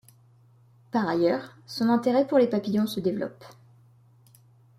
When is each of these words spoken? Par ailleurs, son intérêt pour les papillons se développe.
Par 0.89 1.07
ailleurs, 1.07 1.55
son 1.67 1.87
intérêt 1.89 2.25
pour 2.25 2.39
les 2.39 2.47
papillons 2.47 2.87
se 2.87 2.99
développe. 2.99 3.45